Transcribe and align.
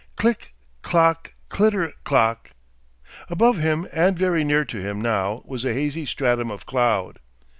Click, 0.15 0.55
clock, 0.81 1.33
clitter 1.49 1.93
clock. 2.05 2.49
Above 3.29 3.59
him 3.59 3.87
and 3.93 4.17
very 4.17 4.43
near 4.43 4.65
to 4.65 4.81
him 4.81 4.99
now 4.99 5.43
was 5.45 5.63
a 5.63 5.73
hazy 5.75 6.07
stratum 6.07 6.49
of 6.49 6.65
cloud. 6.65 7.19